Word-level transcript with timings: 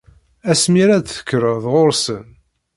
Asmi 0.51 0.79
ara 0.83 0.97
d-tekkreḍ 0.97 1.63
ɣur-sen. 1.71 2.27